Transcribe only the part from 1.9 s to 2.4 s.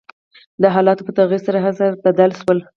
بدل